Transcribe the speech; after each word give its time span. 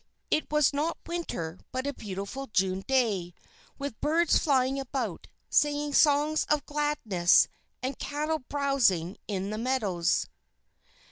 It 0.31 0.49
was 0.49 0.73
not 0.73 0.97
winter, 1.05 1.59
but 1.71 1.85
a 1.85 1.93
beautiful 1.93 2.47
June 2.47 2.83
day, 2.87 3.35
with 3.77 4.01
birds 4.01 4.39
flying 4.39 4.79
about, 4.79 5.27
singing 5.47 5.93
songs 5.93 6.43
of 6.49 6.65
gladness, 6.65 7.47
and 7.83 7.99
cattle 7.99 8.39
browsing 8.39 9.15
in 9.27 9.51
the 9.51 9.59
meadows. 9.59 10.25